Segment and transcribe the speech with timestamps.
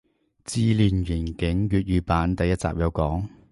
[0.45, 3.23] 自戀刑警粵語版第一集有講